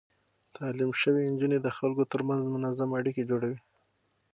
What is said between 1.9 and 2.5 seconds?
ترمنځ